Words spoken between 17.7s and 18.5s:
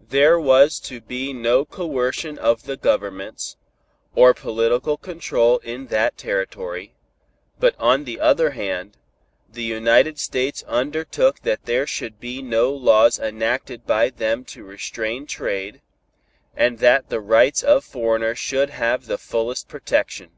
foreigners